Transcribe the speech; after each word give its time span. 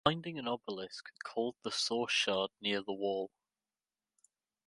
Finding 0.03 0.39
an 0.39 0.47
obelisk 0.47 1.09
called 1.23 1.57
The 1.63 1.69
Source 1.69 2.11
Shard 2.11 2.49
near 2.59 2.81
the 2.81 2.91
wall. 2.91 3.29